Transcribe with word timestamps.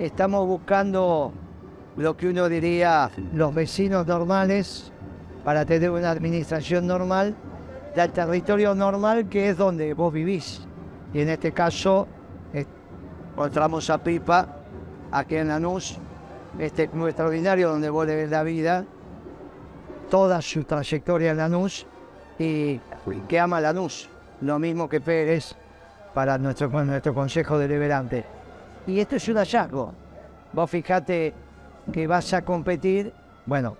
estamos 0.00 0.46
buscando 0.46 1.32
lo 1.96 2.16
que 2.16 2.28
uno 2.28 2.48
diría 2.48 3.10
los 3.34 3.54
vecinos 3.54 4.06
normales 4.06 4.90
para 5.44 5.66
tener 5.66 5.90
una 5.90 6.10
administración 6.10 6.86
normal 6.86 7.36
del 7.94 8.10
territorio 8.10 8.74
normal 8.74 9.28
que 9.28 9.50
es 9.50 9.58
donde 9.58 9.92
vos 9.92 10.12
vivís. 10.12 10.66
Y 11.12 11.20
en 11.20 11.28
este 11.28 11.52
caso 11.52 12.08
encontramos 12.54 13.90
a 13.90 13.98
Pipa 13.98 14.56
aquí 15.12 15.36
en 15.36 15.48
Lanús, 15.48 15.98
este 16.58 16.88
club 16.88 17.08
extraordinario 17.08 17.68
donde 17.68 17.90
vos 17.90 18.06
le 18.06 18.16
ves 18.16 18.30
la 18.30 18.42
vida, 18.42 18.86
toda 20.08 20.40
su 20.40 20.64
trayectoria 20.64 21.32
en 21.32 21.36
Lanús 21.36 21.86
y 22.38 22.80
que 23.28 23.38
ama 23.38 23.60
Lanús, 23.60 24.08
lo 24.40 24.58
mismo 24.58 24.88
que 24.88 25.02
Pérez 25.02 25.54
para 26.14 26.38
nuestro, 26.38 26.68
nuestro 26.84 27.12
Consejo 27.12 27.58
Deliberante. 27.58 28.39
Y 28.86 29.00
esto 29.00 29.16
es 29.16 29.28
un 29.28 29.36
hallazgo. 29.36 29.92
Vos 30.52 30.70
fijate 30.70 31.34
que 31.92 32.06
vas 32.06 32.32
a 32.32 32.42
competir, 32.42 33.12
bueno, 33.46 33.76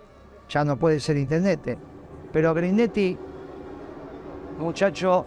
ya 0.49 0.65
no 0.65 0.77
puede 0.77 1.01
ser 1.01 1.17
intendente, 1.17 1.79
pero 2.33 2.55
Grindetti, 2.55 3.17
muchacho 4.59 5.27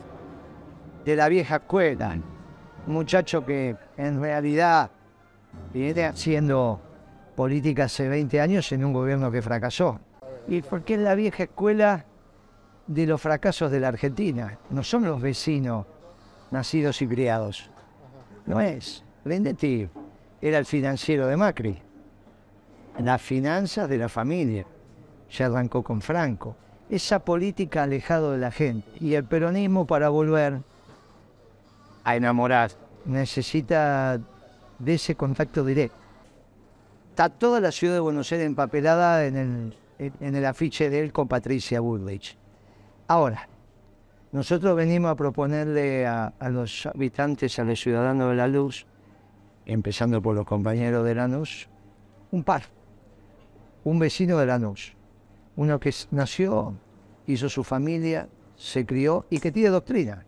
de 1.03 1.15
la 1.15 1.27
vieja 1.27 1.57
escuela, 1.57 2.17
muchacho 2.88 3.45
que 3.45 3.75
en 3.98 4.21
realidad 4.21 4.91
viene 5.73 6.05
haciendo 6.05 6.79
política 7.35 7.85
hace 7.85 8.07
20 8.07 8.40
años 8.40 8.71
en 8.71 8.85
un 8.85 8.93
gobierno 8.93 9.31
que 9.31 9.41
fracasó. 9.41 9.99
Y 10.48 10.62
porque 10.62 10.95
es 10.95 10.99
la 10.99 11.15
vieja 11.15 11.43
escuela 11.43 12.05
de 12.87 13.05
los 13.05 13.21
fracasos 13.21 13.71
de 13.71 13.79
la 13.79 13.90
Argentina, 13.90 14.57
no 14.70 14.84
son 14.84 15.05
los 15.05 15.21
vecinos 15.21 15.85
nacidos 16.51 17.01
y 17.01 17.07
criados. 17.07 17.70
No 18.45 18.59
es. 18.59 19.03
Grindetti 19.23 19.88
era 20.41 20.58
el 20.58 20.66
financiero 20.66 21.27
de 21.27 21.38
Macri. 21.38 21.77
Las 23.00 23.22
finanzas 23.22 23.90
de 23.90 23.98
la 23.98 24.09
familia. 24.09 24.65
Ya 25.32 25.46
arrancó 25.48 25.84
con 25.84 26.02
Franco. 26.02 26.55
Esa 26.90 27.20
política 27.20 27.84
alejado 27.84 28.32
de 28.32 28.38
la 28.38 28.52
gente. 28.52 28.88
Y 28.99 29.15
el 29.15 29.24
peronismo 29.24 29.88
para 29.88 30.10
volver 30.10 30.62
a 32.04 32.15
enamorar 32.15 32.71
necesita 33.05 34.20
de 34.80 34.93
ese 34.93 35.15
contacto 35.15 35.63
directo. 35.63 35.98
Está 37.10 37.30
toda 37.30 37.60
la 37.60 37.71
ciudad 37.71 37.93
de 37.93 37.99
Buenos 37.99 38.32
Aires 38.32 38.48
empapelada 38.48 39.26
en 39.26 39.35
el, 39.37 39.77
en 39.99 40.35
el 40.35 40.46
afiche 40.46 40.90
de 40.90 40.99
él 40.99 41.13
con 41.13 41.27
Patricia 41.27 41.82
Woodrich. 41.82 42.37
Ahora, 43.08 43.48
nosotros 44.32 44.76
venimos 44.76 45.12
a 45.12 45.15
proponerle 45.15 46.08
a, 46.08 46.34
los 46.49 46.87
habitantes, 46.87 47.60
a 47.60 47.63
los 47.63 47.80
ciudadanos 47.80 48.32
de 48.32 48.35
la 48.35 48.48
luz, 48.48 48.87
empezando 49.65 50.21
por 50.21 50.35
los 50.35 50.45
compañeros 50.45 51.05
de 51.05 51.15
Lanús, 51.15 51.69
un 52.31 52.43
par, 52.43 52.63
un 53.83 53.99
vecino 53.99 54.37
de 54.37 54.45
Lanús, 54.45 54.95
uno 55.55 55.79
que 55.79 55.93
nació, 56.11 56.75
hizo 57.27 57.49
su 57.49 57.63
familia, 57.63 58.27
se 58.55 58.85
crió 58.85 59.25
y 59.29 59.39
que 59.39 59.51
tiene 59.51 59.69
doctrina. 59.69 60.25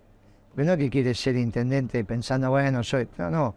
Porque 0.53 0.69
no 0.69 0.77
que 0.77 0.89
quiere 0.89 1.13
ser 1.13 1.35
intendente 1.35 2.03
pensando, 2.05 2.49
bueno, 2.49 2.81
soy. 2.83 3.07
No, 3.17 3.29
no. 3.29 3.55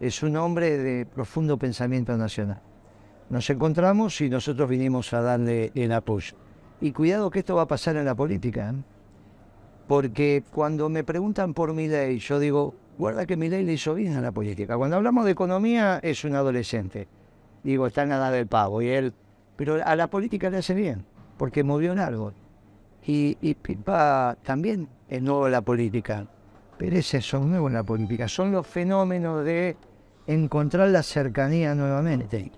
Es 0.00 0.22
un 0.22 0.36
hombre 0.36 0.76
de 0.76 1.06
profundo 1.06 1.56
pensamiento 1.56 2.16
nacional. 2.16 2.60
Nos 3.30 3.48
encontramos 3.48 4.20
y 4.20 4.28
nosotros 4.28 4.68
vinimos 4.68 5.12
a 5.14 5.22
darle 5.22 5.72
el 5.74 5.92
apoyo. 5.92 6.36
Y 6.80 6.92
cuidado 6.92 7.30
que 7.30 7.38
esto 7.38 7.56
va 7.56 7.62
a 7.62 7.66
pasar 7.66 7.96
en 7.96 8.04
la 8.04 8.14
política. 8.14 8.70
¿eh? 8.70 8.82
Porque 9.88 10.44
cuando 10.52 10.88
me 10.90 11.04
preguntan 11.04 11.54
por 11.54 11.72
mi 11.72 11.88
ley, 11.88 12.18
yo 12.18 12.38
digo, 12.38 12.74
guarda 12.98 13.26
que 13.26 13.36
mi 13.36 13.48
ley 13.48 13.64
le 13.64 13.74
hizo 13.74 13.94
bien 13.94 14.14
a 14.16 14.20
la 14.20 14.32
política. 14.32 14.76
Cuando 14.76 14.96
hablamos 14.96 15.24
de 15.24 15.32
economía, 15.32 15.98
es 16.02 16.24
un 16.24 16.34
adolescente. 16.34 17.08
Digo, 17.62 17.86
está 17.86 18.02
en 18.02 18.10
nada 18.10 18.30
del 18.30 18.46
pavo. 18.46 18.82
Y 18.82 18.88
él, 18.88 19.12
pero 19.56 19.78
a 19.84 19.96
la 19.96 20.08
política 20.08 20.50
le 20.50 20.58
hace 20.58 20.74
bien, 20.74 21.04
porque 21.36 21.64
movió 21.64 21.92
un 21.92 21.98
árbol. 21.98 22.34
Y, 23.06 23.36
y 23.40 23.54
Pipa 23.54 24.36
también 24.42 24.88
es 25.08 25.22
nuevo 25.22 25.46
en 25.46 25.52
la 25.52 25.62
política. 25.62 26.26
Pero 26.78 26.96
ese 26.96 27.20
son 27.20 27.50
nuevos 27.50 27.70
en 27.70 27.74
la 27.74 27.84
política. 27.84 28.28
Son 28.28 28.52
los 28.52 28.66
fenómenos 28.66 29.44
de 29.44 29.76
encontrar 30.26 30.88
la 30.88 31.02
cercanía 31.02 31.74
nuevamente. 31.74 32.50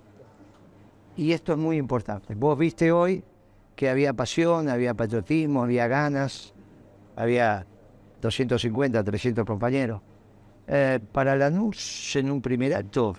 Y 1.15 1.31
esto 1.33 1.53
es 1.53 1.59
muy 1.59 1.77
importante. 1.77 2.35
Vos 2.35 2.57
viste 2.57 2.91
hoy 2.91 3.23
que 3.75 3.89
había 3.89 4.13
pasión, 4.13 4.69
había 4.69 4.93
patriotismo, 4.93 5.63
había 5.63 5.87
ganas, 5.87 6.53
había 7.15 7.65
250, 8.21 9.03
300 9.03 9.45
compañeros. 9.45 10.01
Eh, 10.71 10.99
para 11.11 11.35
Lanús, 11.35 12.15
en 12.15 12.29
un 12.29 12.43
primer 12.43 12.75
acto, 12.75 13.15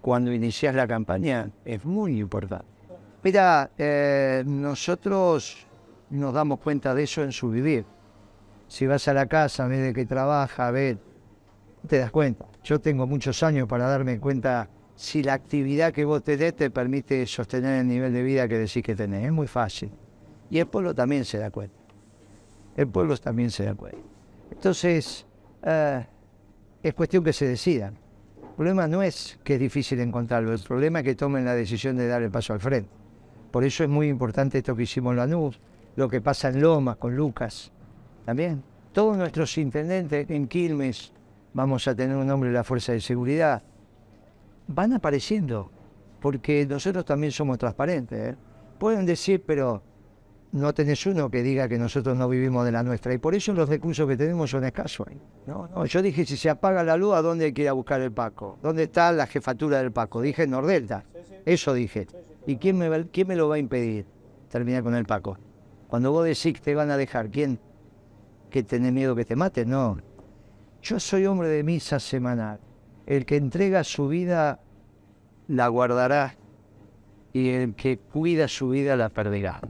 cuando 0.00 0.32
inicias 0.32 0.74
la 0.74 0.88
campaña, 0.88 1.48
es 1.64 1.84
muy 1.84 2.18
importante. 2.18 2.64
Mira, 3.22 3.70
eh, 3.78 4.42
nosotros 4.44 5.68
nos 6.10 6.34
damos 6.34 6.58
cuenta 6.58 6.92
de 6.92 7.04
eso 7.04 7.22
en 7.22 7.30
su 7.30 7.48
vivir. 7.48 7.84
Si 8.66 8.88
vas 8.88 9.06
a 9.06 9.14
la 9.14 9.26
casa, 9.26 9.68
ves 9.68 9.82
de 9.82 9.92
qué 9.92 10.04
trabaja, 10.04 10.72
ves, 10.72 10.96
te 11.86 11.98
das 11.98 12.10
cuenta. 12.10 12.46
Yo 12.64 12.80
tengo 12.80 13.06
muchos 13.06 13.40
años 13.44 13.68
para 13.68 13.86
darme 13.86 14.18
cuenta 14.18 14.68
si 14.96 15.22
la 15.22 15.34
actividad 15.34 15.92
que 15.92 16.04
vos 16.04 16.24
tenés 16.24 16.56
te 16.56 16.70
permite 16.70 17.24
sostener 17.24 17.82
el 17.82 17.86
nivel 17.86 18.12
de 18.12 18.22
vida 18.24 18.48
que 18.48 18.58
decís 18.58 18.82
que 18.82 18.96
tenés. 18.96 19.26
Es 19.26 19.32
muy 19.32 19.46
fácil. 19.46 19.92
Y 20.50 20.58
el 20.58 20.66
pueblo 20.66 20.92
también 20.92 21.24
se 21.24 21.38
da 21.38 21.52
cuenta. 21.52 21.76
El 22.76 22.88
pueblo 22.88 23.16
también 23.16 23.50
se 23.50 23.64
da 23.64 23.74
cuenta. 23.74 24.00
Entonces, 24.50 25.24
eh, 25.62 26.04
es 26.82 26.94
cuestión 26.94 27.24
que 27.24 27.32
se 27.32 27.46
decidan. 27.46 27.94
El 28.42 28.54
problema 28.56 28.88
no 28.88 29.02
es 29.02 29.38
que 29.42 29.54
es 29.54 29.60
difícil 29.60 30.00
encontrarlo, 30.00 30.52
el 30.52 30.60
problema 30.60 31.00
es 31.00 31.04
que 31.04 31.14
tomen 31.14 31.44
la 31.44 31.54
decisión 31.54 31.96
de 31.96 32.06
dar 32.06 32.22
el 32.22 32.30
paso 32.30 32.52
al 32.52 32.60
frente. 32.60 32.90
Por 33.50 33.64
eso 33.64 33.82
es 33.82 33.90
muy 33.90 34.08
importante 34.08 34.58
esto 34.58 34.76
que 34.76 34.84
hicimos 34.84 35.12
en 35.12 35.16
Lanús, 35.18 35.60
lo 35.96 36.08
que 36.08 36.20
pasa 36.20 36.48
en 36.48 36.60
Loma 36.60 36.96
con 36.96 37.16
Lucas. 37.16 37.72
También, 38.24 38.62
todos 38.92 39.16
nuestros 39.16 39.56
intendentes 39.58 40.28
en 40.30 40.46
Quilmes, 40.46 41.12
vamos 41.52 41.88
a 41.88 41.94
tener 41.94 42.16
un 42.16 42.26
nombre 42.26 42.50
de 42.50 42.54
la 42.54 42.64
Fuerza 42.64 42.92
de 42.92 43.00
Seguridad, 43.00 43.62
van 44.68 44.92
apareciendo, 44.92 45.70
porque 46.20 46.66
nosotros 46.66 47.04
también 47.04 47.32
somos 47.32 47.58
transparentes. 47.58 48.34
¿eh? 48.34 48.36
Pueden 48.78 49.04
decir, 49.04 49.42
pero 49.44 49.82
no 50.52 50.74
tenés 50.74 51.06
uno 51.06 51.30
que 51.30 51.42
diga 51.42 51.68
que 51.68 51.78
nosotros 51.78 52.16
no 52.16 52.28
vivimos 52.28 52.64
de 52.64 52.72
la 52.72 52.82
nuestra. 52.82 53.14
Y 53.14 53.18
por 53.18 53.34
eso 53.34 53.52
los 53.52 53.68
recursos 53.68 54.08
que 54.08 54.16
tenemos 54.16 54.50
son 54.50 54.64
escasos. 54.64 55.06
No, 55.46 55.68
no, 55.68 55.84
yo 55.86 56.02
dije, 56.02 56.26
si 56.26 56.36
se 56.36 56.50
apaga 56.50 56.82
la 56.82 56.96
luz, 56.96 57.14
¿a 57.14 57.22
dónde 57.22 57.46
hay 57.46 57.52
que 57.52 57.62
ir 57.62 57.68
a 57.68 57.72
buscar 57.72 58.00
el 58.00 58.12
Paco? 58.12 58.58
¿Dónde 58.62 58.84
está 58.84 59.12
la 59.12 59.26
jefatura 59.26 59.78
del 59.78 59.92
Paco? 59.92 60.20
Dije 60.20 60.46
Nordelta. 60.46 61.04
Eso 61.44 61.72
dije. 61.72 62.08
¿Y 62.46 62.56
quién 62.56 62.78
me, 62.78 63.08
quién 63.08 63.28
me 63.28 63.36
lo 63.36 63.48
va 63.48 63.56
a 63.56 63.58
impedir 63.58 64.06
terminar 64.48 64.82
con 64.82 64.94
el 64.94 65.04
Paco? 65.04 65.38
Cuando 65.86 66.10
vos 66.10 66.24
decís 66.24 66.54
que 66.54 66.60
te 66.60 66.74
van 66.74 66.90
a 66.90 66.96
dejar, 66.96 67.30
¿quién? 67.30 67.60
¿Que 68.50 68.62
tenés 68.64 68.92
miedo 68.92 69.14
que 69.14 69.24
te 69.24 69.36
maten? 69.36 69.70
No. 69.70 69.98
Yo 70.82 70.98
soy 70.98 71.26
hombre 71.26 71.48
de 71.48 71.62
misa 71.62 72.00
semanal. 72.00 72.58
El 73.06 73.24
que 73.24 73.36
entrega 73.36 73.84
su 73.84 74.08
vida 74.08 74.60
la 75.46 75.68
guardará 75.68 76.36
y 77.32 77.50
el 77.50 77.74
que 77.74 77.98
cuida 77.98 78.48
su 78.48 78.70
vida 78.70 78.96
la 78.96 79.08
perderá. 79.08 79.60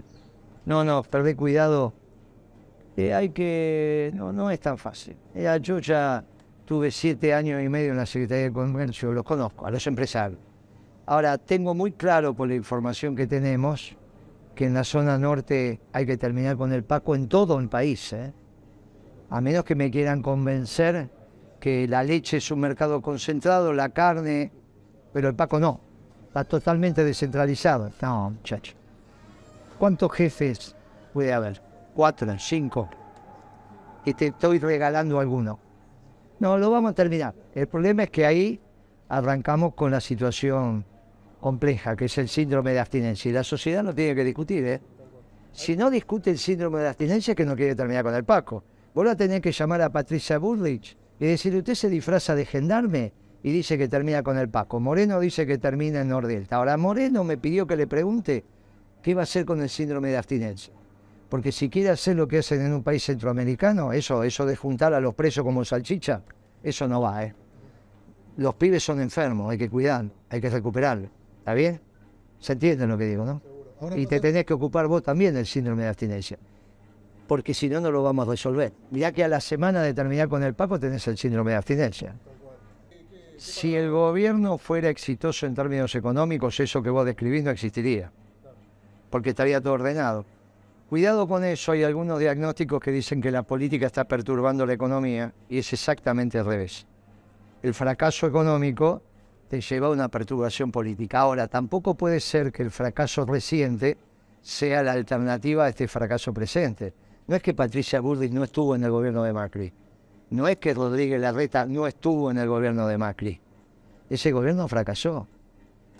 No, 0.70 0.84
no, 0.84 1.02
perdé 1.02 1.34
cuidado. 1.34 1.92
Eh, 2.96 3.12
hay 3.12 3.30
que. 3.30 4.12
No, 4.14 4.32
no 4.32 4.52
es 4.52 4.60
tan 4.60 4.78
fácil. 4.78 5.16
Eh, 5.34 5.58
yo 5.60 5.80
ya 5.80 6.24
tuve 6.64 6.92
siete 6.92 7.34
años 7.34 7.60
y 7.60 7.68
medio 7.68 7.90
en 7.90 7.96
la 7.96 8.06
Secretaría 8.06 8.44
de 8.44 8.52
Comercio, 8.52 9.10
los 9.12 9.24
conozco, 9.24 9.66
a 9.66 9.72
los 9.72 9.84
empresarios. 9.88 10.38
Ahora, 11.06 11.38
tengo 11.38 11.74
muy 11.74 11.90
claro 11.90 12.34
por 12.34 12.46
la 12.46 12.54
información 12.54 13.16
que 13.16 13.26
tenemos 13.26 13.96
que 14.54 14.66
en 14.66 14.74
la 14.74 14.84
zona 14.84 15.18
norte 15.18 15.80
hay 15.92 16.06
que 16.06 16.16
terminar 16.16 16.56
con 16.56 16.72
el 16.72 16.84
Paco 16.84 17.16
en 17.16 17.26
todo 17.26 17.58
el 17.58 17.68
país. 17.68 18.12
¿eh? 18.12 18.32
A 19.28 19.40
menos 19.40 19.64
que 19.64 19.74
me 19.74 19.90
quieran 19.90 20.22
convencer 20.22 21.10
que 21.58 21.88
la 21.88 22.04
leche 22.04 22.36
es 22.36 22.48
un 22.52 22.60
mercado 22.60 23.02
concentrado, 23.02 23.72
la 23.72 23.88
carne, 23.88 24.52
pero 25.12 25.30
el 25.30 25.34
Paco 25.34 25.58
no. 25.58 25.80
Está 26.28 26.44
totalmente 26.44 27.02
descentralizado. 27.02 27.90
No, 28.00 28.30
muchacho. 28.30 28.79
¿Cuántos 29.80 30.12
jefes 30.12 30.76
puede 31.14 31.32
haber? 31.32 31.62
Cuatro, 31.94 32.30
cinco. 32.38 32.90
Y 34.04 34.12
te 34.12 34.26
estoy 34.26 34.58
regalando 34.58 35.18
alguno. 35.18 35.58
No, 36.38 36.58
lo 36.58 36.70
vamos 36.70 36.90
a 36.90 36.94
terminar. 36.94 37.34
El 37.54 37.66
problema 37.66 38.02
es 38.02 38.10
que 38.10 38.26
ahí 38.26 38.60
arrancamos 39.08 39.72
con 39.72 39.90
la 39.90 40.02
situación 40.02 40.84
compleja, 41.40 41.96
que 41.96 42.04
es 42.04 42.18
el 42.18 42.28
síndrome 42.28 42.74
de 42.74 42.80
abstinencia. 42.80 43.30
Y 43.30 43.32
la 43.32 43.42
sociedad 43.42 43.82
no 43.82 43.94
tiene 43.94 44.14
que 44.14 44.22
discutir, 44.22 44.66
¿eh? 44.66 44.82
Si 45.50 45.78
no 45.78 45.88
discute 45.88 46.28
el 46.28 46.38
síndrome 46.38 46.80
de 46.80 46.88
abstinencia, 46.88 47.34
que 47.34 47.46
no 47.46 47.56
quiere 47.56 47.74
terminar 47.74 48.04
con 48.04 48.14
el 48.14 48.24
Paco. 48.24 48.62
Vos 48.92 49.08
a 49.08 49.16
tener 49.16 49.40
que 49.40 49.50
llamar 49.50 49.80
a 49.80 49.88
Patricia 49.88 50.36
Burlich 50.36 50.94
y 51.18 51.24
decirle, 51.24 51.60
usted 51.60 51.74
se 51.74 51.88
disfraza 51.88 52.34
de 52.34 52.44
gendarme 52.44 53.14
y 53.42 53.50
dice 53.50 53.78
que 53.78 53.88
termina 53.88 54.22
con 54.22 54.36
el 54.36 54.50
Paco. 54.50 54.78
Moreno 54.78 55.18
dice 55.20 55.46
que 55.46 55.56
termina 55.56 56.02
en 56.02 56.10
Nordelta. 56.10 56.56
Ahora, 56.56 56.76
Moreno 56.76 57.24
me 57.24 57.38
pidió 57.38 57.66
que 57.66 57.76
le 57.76 57.86
pregunte 57.86 58.44
¿qué 59.02 59.14
va 59.14 59.22
a 59.22 59.24
hacer 59.24 59.44
con 59.44 59.60
el 59.60 59.68
síndrome 59.68 60.08
de 60.10 60.16
abstinencia? 60.16 60.72
Porque 61.28 61.52
si 61.52 61.68
quiere 61.70 61.90
hacer 61.90 62.16
lo 62.16 62.26
que 62.26 62.38
hacen 62.38 62.60
en 62.60 62.72
un 62.72 62.82
país 62.82 63.04
centroamericano, 63.04 63.92
eso, 63.92 64.24
eso 64.24 64.44
de 64.44 64.56
juntar 64.56 64.92
a 64.94 65.00
los 65.00 65.14
presos 65.14 65.44
como 65.44 65.64
salchicha, 65.64 66.22
eso 66.62 66.88
no 66.88 67.00
va, 67.00 67.24
¿eh? 67.24 67.34
Los 68.36 68.54
pibes 68.54 68.82
son 68.82 69.00
enfermos, 69.00 69.50
hay 69.50 69.58
que 69.58 69.68
cuidarlos, 69.68 70.12
hay 70.28 70.40
que 70.40 70.50
recuperarlos. 70.50 71.10
¿Está 71.38 71.54
bien? 71.54 71.80
¿Se 72.38 72.54
entiende 72.54 72.86
lo 72.86 72.98
que 72.98 73.04
digo, 73.04 73.24
no? 73.24 73.42
Y 73.96 74.06
te 74.06 74.20
tenés 74.20 74.44
que 74.44 74.54
ocupar 74.54 74.86
vos 74.88 75.02
también 75.02 75.34
del 75.34 75.46
síndrome 75.46 75.82
de 75.84 75.88
abstinencia. 75.88 76.38
Porque 77.26 77.54
si 77.54 77.68
no, 77.68 77.80
no 77.80 77.90
lo 77.90 78.02
vamos 78.02 78.26
a 78.26 78.30
resolver. 78.32 78.72
Mirá 78.90 79.12
que 79.12 79.22
a 79.22 79.28
la 79.28 79.40
semana 79.40 79.82
de 79.82 79.94
terminar 79.94 80.28
con 80.28 80.42
el 80.42 80.54
Paco 80.54 80.80
tenés 80.80 81.06
el 81.06 81.16
síndrome 81.16 81.52
de 81.52 81.58
abstinencia. 81.58 82.14
Si 83.36 83.74
el 83.74 83.90
gobierno 83.90 84.58
fuera 84.58 84.90
exitoso 84.90 85.46
en 85.46 85.54
términos 85.54 85.94
económicos, 85.94 86.58
eso 86.60 86.82
que 86.82 86.90
vos 86.90 87.06
describís 87.06 87.44
no 87.44 87.50
existiría. 87.50 88.10
Porque 89.10 89.30
estaría 89.30 89.60
todo 89.60 89.74
ordenado. 89.74 90.24
Cuidado 90.88 91.28
con 91.28 91.44
eso, 91.44 91.72
hay 91.72 91.84
algunos 91.84 92.18
diagnósticos 92.18 92.80
que 92.80 92.90
dicen 92.90 93.20
que 93.20 93.30
la 93.30 93.42
política 93.42 93.86
está 93.86 94.04
perturbando 94.04 94.66
la 94.66 94.72
economía 94.72 95.32
y 95.48 95.58
es 95.58 95.72
exactamente 95.72 96.38
al 96.38 96.46
revés. 96.46 96.86
El 97.62 97.74
fracaso 97.74 98.26
económico 98.26 99.02
te 99.48 99.60
lleva 99.60 99.88
a 99.88 99.90
una 99.90 100.08
perturbación 100.08 100.72
política. 100.72 101.20
Ahora, 101.20 101.46
tampoco 101.46 101.94
puede 101.94 102.20
ser 102.20 102.50
que 102.50 102.62
el 102.62 102.70
fracaso 102.70 103.24
reciente 103.26 103.98
sea 104.40 104.82
la 104.82 104.92
alternativa 104.92 105.64
a 105.64 105.68
este 105.68 105.86
fracaso 105.86 106.32
presente. 106.32 106.94
No 107.26 107.36
es 107.36 107.42
que 107.42 107.54
Patricia 107.54 108.00
Bullrich 108.00 108.32
no 108.32 108.44
estuvo 108.44 108.74
en 108.74 108.84
el 108.84 108.90
gobierno 108.90 109.22
de 109.22 109.32
Macri. 109.32 109.72
No 110.30 110.48
es 110.48 110.56
que 110.56 110.74
Rodríguez 110.74 111.20
Larreta 111.20 111.66
no 111.66 111.86
estuvo 111.86 112.30
en 112.30 112.38
el 112.38 112.48
gobierno 112.48 112.86
de 112.86 112.98
Macri. 112.98 113.40
Ese 114.08 114.32
gobierno 114.32 114.66
fracasó. 114.66 115.28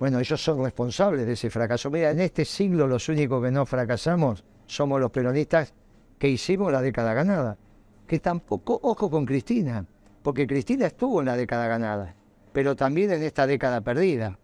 Bueno, 0.01 0.19
ellos 0.19 0.43
son 0.43 0.65
responsables 0.65 1.27
de 1.27 1.35
ese 1.35 1.51
fracaso. 1.51 1.91
Mira, 1.91 2.11
en 2.11 2.21
este 2.21 2.47
siglo 2.47 2.87
los 2.87 3.11
únicos 3.11 3.45
que 3.45 3.51
no 3.51 3.67
fracasamos 3.67 4.43
somos 4.65 4.99
los 4.99 5.11
peronistas 5.11 5.75
que 6.19 6.27
hicimos 6.27 6.73
la 6.73 6.81
década 6.81 7.13
ganada. 7.13 7.59
Que 8.07 8.19
tampoco, 8.19 8.81
ojo 8.83 9.11
con 9.11 9.27
Cristina, 9.27 9.85
porque 10.23 10.47
Cristina 10.47 10.87
estuvo 10.87 11.21
en 11.21 11.27
la 11.27 11.37
década 11.37 11.69
ganada, 11.69 12.15
pero 12.51 12.75
también 12.75 13.13
en 13.13 13.23
esta 13.23 13.47
década 13.47 13.83
perdida. 13.83 14.39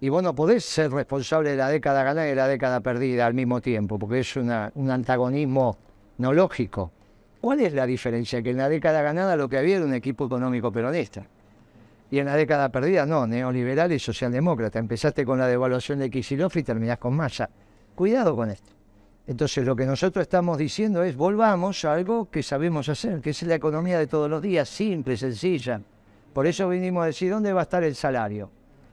Y 0.00 0.08
vos 0.08 0.22
no 0.22 0.34
podés 0.34 0.64
ser 0.64 0.90
responsable 0.90 1.50
de 1.50 1.56
la 1.56 1.68
década 1.68 2.02
ganada 2.02 2.26
y 2.26 2.30
de 2.30 2.36
la 2.36 2.48
década 2.48 2.80
perdida 2.80 3.26
al 3.26 3.34
mismo 3.34 3.60
tiempo, 3.60 3.98
porque 3.98 4.20
es 4.20 4.34
un 4.34 4.50
antagonismo 4.50 5.76
no 6.16 6.32
lógico. 6.32 6.90
¿Cuál 7.42 7.60
es 7.60 7.74
la 7.74 7.84
diferencia? 7.84 8.42
Que 8.42 8.50
en 8.50 8.56
la 8.56 8.70
década 8.70 9.02
ganada 9.02 9.36
lo 9.36 9.46
que 9.46 9.58
había 9.58 9.76
era 9.76 9.84
un 9.84 9.92
equipo 9.92 10.24
económico 10.24 10.72
peronista. 10.72 11.26
Y 12.10 12.18
en 12.18 12.26
la 12.26 12.36
década 12.36 12.70
perdida 12.70 13.04
no, 13.04 13.26
neoliberal 13.26 13.92
y 13.92 13.98
socialdemócrata. 13.98 14.78
Empezaste 14.78 15.24
con 15.24 15.38
la 15.38 15.48
devaluación 15.48 15.98
de 15.98 16.10
Kicillof 16.10 16.56
y 16.56 16.62
terminás 16.62 16.98
con 16.98 17.14
Massa. 17.14 17.50
Cuidado 17.94 18.36
con 18.36 18.50
esto. 18.50 18.70
Entonces 19.26 19.64
lo 19.66 19.74
que 19.74 19.86
nosotros 19.86 20.22
estamos 20.22 20.56
diciendo 20.56 21.02
es 21.02 21.16
volvamos 21.16 21.84
a 21.84 21.94
algo 21.94 22.30
que 22.30 22.44
sabemos 22.44 22.88
hacer, 22.88 23.20
que 23.20 23.30
es 23.30 23.42
la 23.42 23.56
economía 23.56 23.98
de 23.98 24.06
todos 24.06 24.30
los 24.30 24.40
días, 24.40 24.68
simple, 24.68 25.16
sencilla. 25.16 25.80
Por 26.32 26.46
eso 26.46 26.68
vinimos 26.68 27.02
a 27.02 27.06
decir, 27.06 27.32
¿dónde 27.32 27.52
va 27.52 27.60
a 27.60 27.62
estar 27.64 27.82
el 27.82 27.96
salario? 27.96 28.50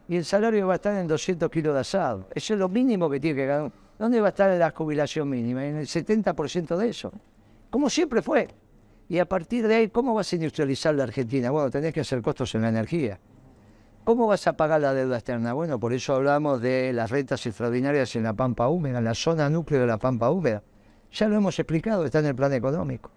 Y 0.08 0.16
el 0.16 0.26
salario 0.26 0.66
va 0.68 0.74
a 0.74 0.76
estar 0.78 0.96
en 0.96 1.08
200 1.08 1.50
kilos 1.52 1.76
de 1.76 1.82
asado. 1.82 2.28
Eso 2.34 2.54
es 2.54 2.60
lo 2.60 2.68
mínimo 2.68 3.10
que 3.10 3.20
tiene 3.20 3.36
que 3.36 3.46
ganar. 3.46 3.72
¿Dónde 4.00 4.20
va 4.22 4.28
a 4.28 4.30
estar 4.30 4.50
la 4.58 4.72
jubilación 4.72 5.30
mínima? 5.30 5.66
En 5.66 5.78
el 5.78 5.86
70% 5.86 6.78
de 6.78 6.90
eso. 6.90 7.12
Como 7.70 7.90
siempre 7.90 8.22
fue. 8.22 8.48
Y 9.10 9.20
a 9.20 9.26
partir 9.26 9.68
de 9.68 9.76
ahí, 9.76 9.90
¿cómo 9.90 10.14
vas 10.14 10.32
a 10.32 10.36
industrializar 10.36 10.96
la 10.96 11.04
Argentina? 11.04 11.52
Bueno, 11.52 11.70
tenés 11.70 11.94
que 11.94 12.02
hacer 12.02 12.22
costos 12.22 12.56
en 12.56 12.62
la 12.62 12.70
energía. 12.70 13.20
¿Cómo 14.04 14.28
vas 14.28 14.48
a 14.48 14.54
pagar 14.58 14.82
la 14.82 14.94
deuda 14.94 15.18
externa? 15.18 15.54
Bueno, 15.54 15.80
por 15.80 15.94
eso 15.94 16.16
hablamos 16.16 16.62
de 16.62 16.92
las 16.94 17.10
rentas 17.10 17.46
extraordinarias 17.46 18.16
en 18.16 18.24
la 18.24 18.34
Pampa 18.34 18.68
Húmeda, 18.68 19.00
en 19.00 19.06
la 19.06 19.16
zona 19.16 19.50
núcleo 19.50 19.82
de 19.82 19.88
la 19.88 19.98
Pampa 19.98 20.30
Húmeda. 20.30 20.62
Ya 21.12 21.28
lo 21.28 21.38
hemos 21.38 21.58
explicado, 21.58 22.04
está 22.04 22.20
en 22.20 22.26
el 22.26 22.36
plan 22.36 22.52
económico. 22.54 23.12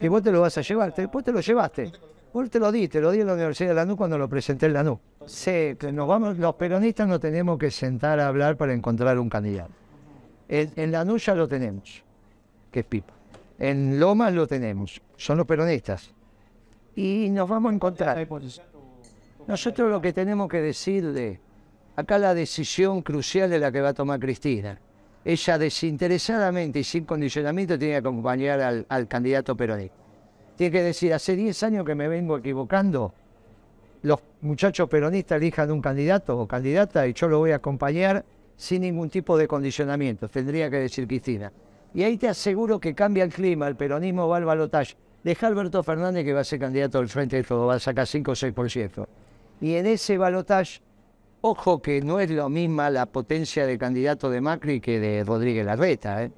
Y 0.00 0.08
vos 0.08 0.22
te 0.22 0.32
lo 0.32 0.40
vas 0.40 0.56
a 0.58 0.62
llevar, 0.62 0.94
después 0.94 1.24
te 1.24 1.32
lo 1.32 1.40
llevaste. 1.40 1.92
Vos 2.32 2.50
te 2.50 2.58
lo 2.58 2.72
di, 2.72 2.88
te 2.88 3.00
lo 3.00 3.12
di 3.12 3.20
en 3.20 3.28
la 3.28 3.34
Universidad 3.34 3.68
de 3.70 3.74
Lanús 3.76 3.96
cuando 3.96 4.18
lo 4.18 4.28
presenté 4.28 4.66
en 4.66 4.72
Lanús. 4.72 4.98
Sé 5.26 5.76
que 5.78 5.92
los 5.92 6.54
peronistas 6.56 7.08
nos 7.08 7.20
tenemos 7.20 7.58
que 7.58 7.70
sentar 7.70 8.18
a 8.20 8.28
hablar 8.28 8.56
para 8.56 8.74
encontrar 8.74 9.18
un 9.18 9.28
candidato. 9.28 9.72
En, 10.48 10.72
en 10.76 10.92
Lanús 10.92 11.24
ya 11.24 11.34
lo 11.34 11.46
tenemos, 11.46 12.02
que 12.70 12.80
es 12.80 12.86
Pipa. 12.86 13.15
En 13.58 13.98
Lomas 13.98 14.34
lo 14.34 14.46
tenemos, 14.46 15.00
son 15.16 15.38
los 15.38 15.46
peronistas. 15.46 16.12
Y 16.94 17.30
nos 17.30 17.48
vamos 17.48 17.72
a 17.72 17.74
encontrar. 17.74 18.28
Nosotros 19.46 19.90
lo 19.90 20.00
que 20.00 20.12
tenemos 20.12 20.48
que 20.48 20.60
decirle, 20.60 21.40
acá 21.94 22.18
la 22.18 22.34
decisión 22.34 23.02
crucial 23.02 23.52
es 23.52 23.60
la 23.60 23.70
que 23.70 23.80
va 23.80 23.90
a 23.90 23.94
tomar 23.94 24.18
Cristina. 24.18 24.78
Ella 25.24 25.58
desinteresadamente 25.58 26.80
y 26.80 26.84
sin 26.84 27.04
condicionamiento 27.04 27.78
tiene 27.78 27.94
que 27.94 27.98
acompañar 27.98 28.60
al, 28.88 29.08
candidato 29.08 29.56
peronista. 29.56 29.96
Tiene 30.56 30.72
que 30.72 30.82
decir, 30.82 31.12
hace 31.12 31.36
10 31.36 31.62
años 31.64 31.84
que 31.84 31.94
me 31.94 32.08
vengo 32.08 32.38
equivocando, 32.38 33.12
los 34.02 34.20
muchachos 34.40 34.88
peronistas 34.88 35.36
elijan 35.36 35.70
un 35.70 35.82
candidato 35.82 36.38
o 36.38 36.46
candidata 36.46 37.06
y 37.06 37.12
yo 37.12 37.28
lo 37.28 37.38
voy 37.38 37.50
a 37.50 37.56
acompañar 37.56 38.24
sin 38.56 38.82
ningún 38.82 39.10
tipo 39.10 39.36
de 39.36 39.46
condicionamiento, 39.46 40.28
tendría 40.28 40.70
que 40.70 40.76
decir 40.76 41.06
Cristina. 41.06 41.52
Y 41.94 42.02
ahí 42.02 42.16
te 42.16 42.28
aseguro 42.28 42.78
que 42.78 42.94
cambia 42.94 43.24
el 43.24 43.32
clima, 43.32 43.68
el 43.68 43.76
peronismo 43.76 44.28
va 44.28 44.36
al 44.36 44.44
balotaje. 44.44 44.96
Deja 45.24 45.46
Alberto 45.46 45.82
Fernández 45.82 46.24
que 46.24 46.32
va 46.32 46.40
a 46.40 46.44
ser 46.44 46.60
candidato 46.60 46.98
del 46.98 47.08
Frente 47.08 47.36
de 47.36 47.42
Todo, 47.42 47.66
va 47.66 47.74
a 47.74 47.80
sacar 47.80 48.06
5 48.06 48.30
o 48.30 48.34
6%. 48.34 49.06
Y 49.60 49.74
en 49.74 49.86
ese 49.86 50.18
balotaje, 50.18 50.80
ojo 51.40 51.80
que 51.80 52.00
no 52.00 52.20
es 52.20 52.30
lo 52.30 52.48
misma 52.48 52.90
la 52.90 53.06
potencia 53.06 53.66
de 53.66 53.78
candidato 53.78 54.30
de 54.30 54.40
Macri 54.40 54.80
que 54.80 55.00
de 55.00 55.24
Rodríguez 55.24 55.64
Larreta. 55.64 56.22
¿eh? 56.22 56.30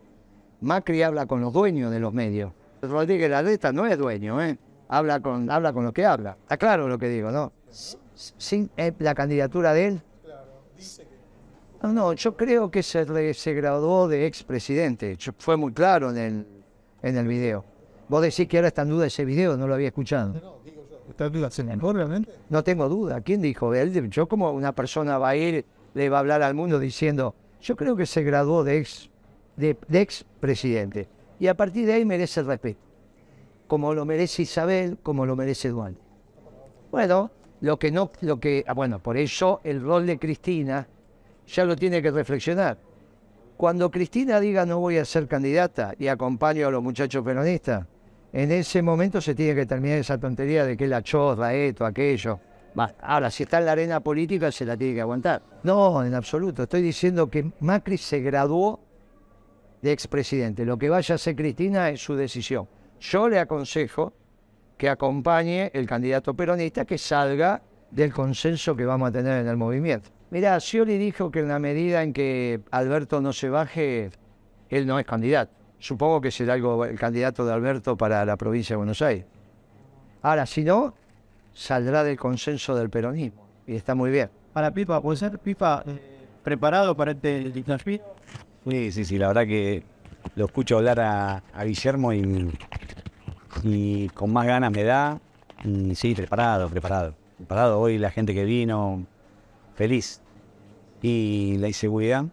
Macri 0.61 1.03
habla 1.03 1.27
con 1.27 1.41
los 1.41 1.53
dueños 1.53 1.91
de 1.91 2.01
los 2.01 2.13
medios. 2.13 2.53
Rodríguez 2.81 3.29
Larreta 3.29 3.73
no 3.73 3.87
es 3.87 3.99
dueño, 3.99 4.41
¿eh? 4.41 4.57
habla, 4.89 5.21
con, 5.21 5.51
habla 5.51 5.73
con 5.73 5.85
lo 5.85 5.93
que 5.93 6.07
habla. 6.07 6.37
Está 6.43 6.57
claro 6.57 6.89
lo 6.89 6.99
que 6.99 7.09
digo, 7.09 7.31
¿no? 7.31 7.53
Eh, 8.77 8.93
la 8.99 9.15
candidatura 9.15 9.73
de 9.73 9.87
él. 9.87 10.03
No, 11.83 11.93
no, 11.93 12.13
yo 12.13 12.37
creo 12.37 12.71
que 12.71 12.83
se, 12.83 13.35
se 13.35 13.55
graduó 13.55 14.09
de 14.09 14.27
expresidente. 14.27 15.17
Fue 15.39 15.57
muy 15.57 15.73
claro 15.73 16.11
en 16.11 16.17
el, 16.17 16.47
en 17.03 17.17
el 17.17 17.27
video. 17.27 17.65
Vos 18.09 18.23
decís 18.23 18.49
que 18.49 18.57
ahora 18.57 18.69
está 18.69 18.83
en 18.83 18.89
duda 18.89 19.07
ese 19.07 19.25
video, 19.25 19.57
no 19.57 19.69
lo 19.69 19.75
había 19.75 19.89
escuchado. 19.89 20.35
¿Estás 21.09 21.33
duda 21.33 21.49
realmente? 21.93 22.33
No 22.49 22.65
tengo 22.65 22.89
duda. 22.89 23.21
¿Quién 23.21 23.43
dijo? 23.43 23.75
Él, 23.75 24.11
yo 24.11 24.29
como 24.29 24.51
una 24.51 24.73
persona 24.73 25.19
va 25.19 25.31
a 25.31 25.37
ir, 25.37 25.65
le 25.95 26.09
va 26.09 26.19
a 26.19 26.21
hablar 26.21 26.43
al 26.43 26.55
mundo 26.55 26.79
diciendo, 26.79 27.35
yo 27.61 27.77
creo 27.77 27.97
que 27.97 28.07
se 28.07 28.23
graduó 28.23 28.65
de 28.65 28.79
ex, 28.79 29.11
de, 29.57 29.77
ex 29.93 30.25
presidente. 30.41 31.09
Y 31.39 31.47
a 31.47 31.57
partir 31.57 31.87
de 31.87 31.95
ahí 31.95 32.05
merece 32.05 32.41
el 32.41 32.47
respeto. 32.47 32.81
Como 33.67 33.95
lo 33.95 34.05
merece 34.05 34.43
Isabel, 34.43 34.99
como 35.03 35.27
lo 35.27 35.37
merece 35.37 35.69
Duarte. 35.69 36.01
Bueno, 36.91 37.31
lo 37.61 37.79
que 37.79 37.91
no, 37.91 38.11
lo 38.23 38.41
que, 38.41 38.65
ah, 38.67 38.73
bueno, 38.73 38.99
por 38.99 39.17
eso 39.17 39.61
el 39.65 39.83
rol 39.83 40.07
de 40.07 40.19
Cristina 40.19 40.89
ya 41.49 41.65
lo 41.65 41.77
tiene 41.77 42.03
que 42.03 42.11
reflexionar. 42.11 42.79
Cuando 43.57 43.91
Cristina 43.91 44.39
diga 44.39 44.65
no 44.65 44.79
voy 44.79 44.99
a 44.99 45.05
ser 45.05 45.27
candidata 45.27 45.95
y 45.99 46.07
acompaño 46.07 46.69
a 46.69 46.71
los 46.71 46.83
muchachos 46.83 47.25
peronistas, 47.25 47.87
en 48.33 48.53
ese 48.53 48.83
momento 48.83 49.21
se 49.21 49.35
tiene 49.35 49.55
que 49.55 49.67
terminar 49.67 49.99
esa 49.99 50.19
tontería 50.19 50.65
de 50.65 50.77
que 50.77 50.87
la 50.87 51.03
chorra, 51.03 51.55
esto, 51.55 51.85
aquello. 51.85 52.39
Ahora, 53.01 53.31
si 53.31 53.43
está 53.43 53.59
en 53.59 53.65
la 53.65 53.73
arena 53.73 54.01
política, 54.01 54.53
se 54.53 54.65
la 54.65 54.77
tiene 54.77 54.95
que 54.95 55.01
aguantar. 55.01 55.43
No, 55.65 56.05
en 56.05 56.15
absoluto. 56.15 56.65
Estoy 56.65 56.83
diciendo 56.83 57.29
que 57.29 57.51
Macri 57.61 57.97
se 57.97 58.21
graduó 58.21 58.79
de 59.83 59.91
expresidente. 59.91 60.65
Lo 60.65 60.79
que 60.79 60.89
vaya 60.89 61.15
a 61.15 61.17
hacer 61.17 61.35
Cristina 61.35 61.89
es 61.89 62.01
su 62.01 62.15
decisión. 62.15 62.69
Yo 63.01 63.29
le 63.29 63.41
aconsejo 63.41 64.13
que 64.77 64.89
acompañe 64.89 65.71
el 65.75 65.87
candidato 65.87 66.35
peronista 66.35 66.85
que 66.85 66.99
salga 66.99 67.63
del 67.91 68.13
consenso 68.13 68.77
que 68.77 68.85
vamos 68.85 69.09
a 69.09 69.13
tener 69.13 69.41
en 69.41 69.49
el 69.49 69.57
movimiento. 69.57 70.11
Mirá, 70.31 70.61
Scioli 70.61 70.99
dijo 70.99 71.31
que 71.31 71.41
en 71.41 71.49
la 71.49 71.59
medida 71.59 72.03
en 72.03 72.13
que 72.13 72.61
Alberto 72.71 73.21
no 73.21 73.33
se 73.33 73.49
baje, 73.49 74.11
él 74.69 74.87
no 74.87 74.99
es 74.99 75.07
candidato. 75.07 75.53
Supongo 75.79 76.21
que 76.21 76.31
será 76.31 76.55
algo 76.55 76.85
el 76.85 76.99
candidato 76.99 77.47
de 77.47 77.53
Alberto 77.53 77.97
para 77.97 78.25
la 78.25 78.37
provincia 78.37 78.75
de 78.75 78.79
Buenos 78.79 79.01
Aires. 79.01 79.25
Ahora, 80.21 80.45
si 80.45 80.65
no, 80.65 80.95
saldrá 81.55 82.05
del 82.05 82.19
consenso 82.19 82.75
del 82.75 82.91
peronismo. 82.91 83.47
Y 83.67 83.77
está 83.77 83.95
muy 83.95 84.11
bien. 84.11 84.29
Para 84.53 84.71
Pipa, 84.73 85.01
¿puede 85.01 85.17
ser 85.17 85.39
Pipa 85.39 85.83
eh, 85.87 85.99
preparado 86.43 86.97
para 86.97 87.13
este 87.13 87.51
desafío? 87.51 88.01
Sí, 88.69 88.93
sí, 88.93 89.05
sí, 89.05 89.19
la 89.19 89.29
verdad 89.29 89.47
que 89.47 89.83
lo 90.35 90.47
escucho 90.47 90.79
hablar 90.79 91.01
a, 91.01 91.43
Guillermo 91.65 92.13
y, 92.13 92.53
y, 93.63 94.09
con 94.11 94.33
más 94.33 94.47
ganas 94.47 94.73
me 94.73 94.83
da. 94.83 95.21
Y 95.65 95.95
sí, 95.95 96.15
preparado, 96.15 96.69
preparado. 96.69 97.15
Preparado 97.37 97.81
hoy 97.81 97.99
la 97.99 98.11
gente 98.11 98.35
que 98.35 98.45
vino, 98.45 99.07
feliz. 99.79 100.21
Y 101.01 101.57
la 101.59 101.69
inseguridad, 101.69 102.25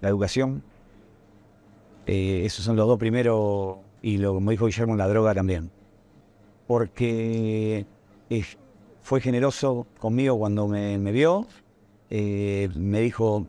la 0.00 0.08
educación, 0.08 0.62
eh, 2.06 2.42
esos 2.46 2.64
son 2.64 2.74
los 2.76 2.88
dos 2.88 2.98
primeros, 2.98 3.76
y 4.00 4.16
lo, 4.16 4.32
como 4.32 4.50
dijo 4.50 4.66
Guillermo, 4.66 4.96
la 4.96 5.06
droga 5.06 5.34
también. 5.34 5.70
Porque 6.66 7.84
fue 9.02 9.20
generoso 9.20 9.86
conmigo 10.00 10.38
cuando 10.38 10.66
me, 10.66 11.12
vio, 11.12 11.46
eh, 12.08 12.70
me 12.74 13.00
dijo, 13.02 13.46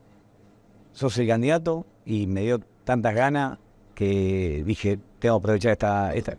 sos 0.92 1.18
el 1.18 1.28
candidato, 1.28 1.86
y 2.06 2.28
me 2.28 2.42
dio 2.42 2.60
tantas 2.84 3.16
ganas 3.16 3.58
que 3.96 4.62
dije, 4.66 5.00
tengo 5.20 5.40
que 5.40 5.44
aprovechar 5.44 5.72
esta... 5.72 6.14
esta... 6.14 6.38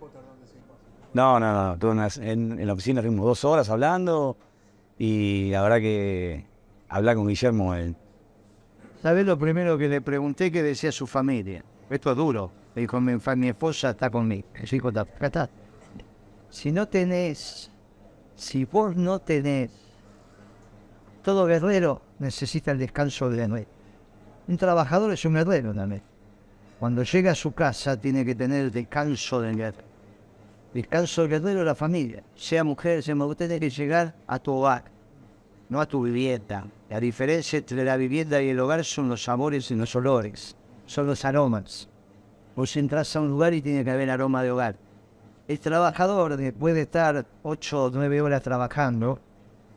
No, 1.15 1.41
no, 1.41 1.77
no, 1.77 2.07
en, 2.21 2.61
en, 2.61 2.67
la 2.67 2.75
oficina 2.75 3.01
fuimos 3.01 3.25
dos 3.25 3.43
horas 3.47 3.71
hablando 3.71 4.37
Y 4.99 5.49
la 5.49 5.63
verdad 5.63 5.79
que 5.79 6.45
hablar 6.89 7.17
con 7.17 7.27
Guillermo, 7.29 7.75
eh, 7.75 7.95
¿Sabés 9.03 9.27
lo 9.27 9.39
primero 9.39 9.79
que 9.79 9.89
le 9.89 10.01
pregunté 10.01 10.51
que 10.51 10.63
decía 10.63 10.91
su 10.91 11.07
familia? 11.07 11.63
Esto 11.91 12.11
es 12.11 12.17
duro. 12.17 12.51
Le 12.75 12.83
dijo, 12.83 13.01
mi, 13.01 13.13
mi 13.37 13.49
esposa 13.49 13.91
está 13.91 14.11
conmigo. 14.11 14.49
Su 14.65 14.77
hijo 14.77 14.89
está. 14.89 15.49
Si 16.51 16.73
no 16.73 16.89
tenés, 16.89 17.71
si 18.35 18.65
vos 18.65 18.97
no 18.97 19.21
tenés, 19.21 19.71
todo 21.23 21.47
guerrero 21.47 22.03
necesita 22.19 22.73
el 22.73 22.79
descanso 22.79 23.31
de 23.31 23.37
la 23.37 23.49
noche. 23.49 23.69
Un 24.49 24.57
trabajador 24.57 25.13
es 25.13 25.25
un 25.25 25.35
guerrero 25.35 25.75
también. 25.75 26.03
Cuando 26.81 27.03
llega 27.03 27.33
a 27.33 27.35
su 27.35 27.53
casa 27.53 28.01
tiene 28.01 28.25
que 28.25 28.35
tener 28.35 28.65
el 28.65 28.71
descanso 28.73 29.41
del 29.41 29.57
guerrero. 29.57 29.85
Descanso 30.75 31.23
del 31.23 31.31
guerrero 31.31 31.61
es 31.61 31.67
la 31.67 31.75
familia. 31.75 32.25
Sea 32.35 32.65
mujer, 32.65 33.03
sea 33.03 33.15
mujer, 33.15 33.37
tenés 33.37 33.61
que 33.61 33.71
llegar 33.71 34.15
a 34.27 34.39
tu 34.39 34.53
hogar 34.53 34.96
no 35.69 35.81
a 35.81 35.87
tu 35.87 36.03
vivienda. 36.03 36.67
La 36.89 37.01
diferencia 37.01 37.59
entre 37.59 37.85
la 37.85 37.97
vivienda 37.97 38.41
y 38.41 38.51
el 38.51 38.61
hogar 38.61 38.85
son 38.85 39.09
los 39.09 39.25
sabores 39.25 39.71
y 39.71 39.75
los 39.75 39.95
olores, 39.97 40.57
son 40.87 41.07
los 41.07 41.25
aromas. 41.25 41.89
Vos 42.55 42.77
entras 42.77 43.15
a 43.17 43.21
un 43.21 43.29
lugar 43.29 43.55
y 43.55 43.63
tiene 43.63 43.85
que 43.85 43.91
haber 43.91 44.11
aroma 44.11 44.43
de 44.43 44.51
hogar. 44.51 44.77
El 45.49 45.61
trabajador, 45.61 46.37
después 46.37 46.75
de 46.75 46.83
estar 46.83 47.27
8 47.43 47.85
o 47.85 47.91
9 47.91 48.21
horas 48.21 48.43
trabajando, 48.43 49.21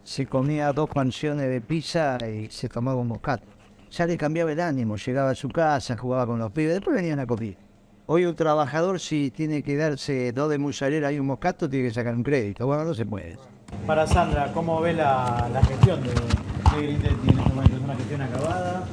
se 0.03 0.25
comía 0.25 0.72
dos 0.74 0.89
panciones 0.89 1.50
de 1.50 1.62
pizza 1.62 2.17
y 2.27 2.50
se 2.50 2.69
tomaba 2.69 3.01
un 3.01 3.10
moscato. 3.10 3.46
Ya 3.91 4.05
le 4.05 4.17
cambiaba 4.17 4.51
el 4.51 4.60
ánimo, 4.60 4.96
llegaba 4.96 5.31
a 5.31 5.36
su 5.36 5.50
casa, 5.50 5.98
jugaba 5.98 6.25
con 6.25 6.39
los 6.39 6.51
pibes, 6.51 6.74
después 6.74 6.96
venían 6.96 7.19
a 7.19 7.27
comer. 7.27 7.58
Hoy 8.05 8.25
un 8.25 8.36
trabajador, 8.36 9.00
si 9.00 9.29
tiene 9.29 9.62
que 9.62 9.75
darse 9.75 10.31
dos 10.31 10.50
de 10.50 10.58
mozzarella 10.58 11.12
y 11.12 11.19
un 11.19 11.27
moscato, 11.27 11.69
tiene 11.69 11.89
que 11.89 11.93
sacar 11.93 12.15
un 12.15 12.24
crédito. 12.24 12.65
Bueno, 12.65 12.86
no 12.86 12.93
se 12.96 13.05
puede. 13.05 13.38
Para 13.86 14.06
Sandra, 14.06 14.52
¿cómo 14.54 14.82
ve 14.82 14.94
la, 14.94 15.48
la 15.52 15.64
gestión 15.64 16.02
de, 16.04 16.10
de 16.10 16.84
Grindetti 16.84 17.30
en 17.30 17.40
este 17.40 17.50
momento? 17.50 17.76
¿Es 17.76 17.82
una 17.82 17.96
gestión 17.96 18.22
acabada? 18.22 18.84